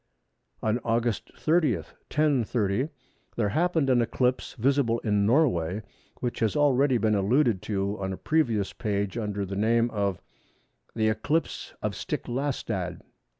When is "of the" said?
9.91-11.07